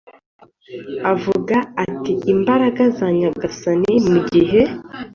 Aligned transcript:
avuga 1.11 1.57
ati 1.83 2.13
imbaraga 2.33 2.83
za 2.97 3.07
Nyagasani 3.17 3.93
mugihe 4.09 4.61